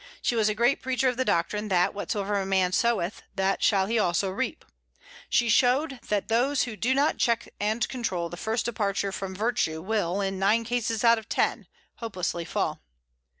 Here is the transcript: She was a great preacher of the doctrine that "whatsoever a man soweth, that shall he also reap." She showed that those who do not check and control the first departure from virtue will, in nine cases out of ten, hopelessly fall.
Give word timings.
She 0.19 0.35
was 0.35 0.49
a 0.49 0.55
great 0.55 0.81
preacher 0.81 1.09
of 1.09 1.17
the 1.17 1.23
doctrine 1.23 1.67
that 1.67 1.93
"whatsoever 1.93 2.41
a 2.41 2.43
man 2.47 2.71
soweth, 2.71 3.21
that 3.35 3.61
shall 3.61 3.85
he 3.85 3.99
also 3.99 4.31
reap." 4.31 4.65
She 5.29 5.47
showed 5.47 5.99
that 6.09 6.27
those 6.27 6.63
who 6.63 6.75
do 6.75 6.95
not 6.95 7.19
check 7.19 7.49
and 7.59 7.87
control 7.87 8.27
the 8.27 8.35
first 8.35 8.65
departure 8.65 9.11
from 9.11 9.35
virtue 9.35 9.79
will, 9.79 10.19
in 10.19 10.39
nine 10.39 10.63
cases 10.63 11.03
out 11.03 11.19
of 11.19 11.29
ten, 11.29 11.67
hopelessly 11.97 12.45
fall. 12.45 12.81